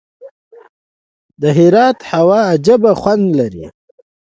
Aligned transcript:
د 1.41 1.43
هرات 1.57 1.97
هوا 2.11 2.39
عجیب 2.51 2.83
خوند 3.01 3.25
لري. 3.39 3.65